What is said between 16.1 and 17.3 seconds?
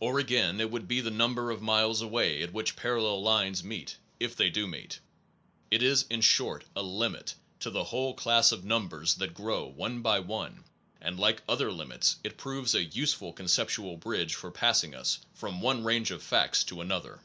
of facts to another.